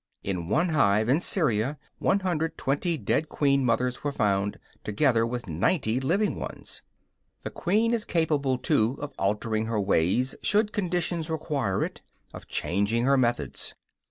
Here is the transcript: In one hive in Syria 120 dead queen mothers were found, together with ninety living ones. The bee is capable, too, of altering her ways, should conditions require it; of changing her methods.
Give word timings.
In 0.23 0.47
one 0.49 0.69
hive 0.69 1.07
in 1.09 1.19
Syria 1.19 1.77
120 1.99 2.97
dead 2.97 3.29
queen 3.29 3.63
mothers 3.63 4.03
were 4.03 4.11
found, 4.11 4.57
together 4.83 5.27
with 5.27 5.45
ninety 5.45 5.99
living 5.99 6.37
ones. 6.39 6.81
The 7.43 7.51
bee 7.51 7.85
is 7.93 8.03
capable, 8.03 8.57
too, 8.57 8.97
of 8.99 9.13
altering 9.19 9.67
her 9.67 9.79
ways, 9.79 10.35
should 10.41 10.73
conditions 10.73 11.29
require 11.29 11.83
it; 11.83 12.01
of 12.33 12.47
changing 12.47 13.05
her 13.05 13.15
methods. 13.15 13.75